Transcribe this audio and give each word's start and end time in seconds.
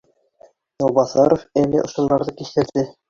Яубаҫаров 0.83 1.43
әле 1.65 1.83
ошоларҙы 1.89 2.35
кисерҙе 2.41 2.87